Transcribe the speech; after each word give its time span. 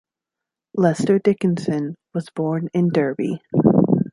Lester 0.73 1.19
Dickinson 1.19 1.93
was 2.15 2.27
born 2.31 2.69
in 2.73 2.89
Derby. 2.89 3.39